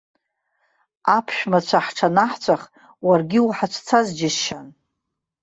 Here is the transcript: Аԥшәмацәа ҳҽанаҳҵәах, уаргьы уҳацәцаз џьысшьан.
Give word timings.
Аԥшәмацәа 1.15 1.79
ҳҽанаҳҵәах, 1.85 2.63
уаргьы 3.05 3.39
уҳацәцаз 3.47 4.07
џьысшьан. 4.17 4.67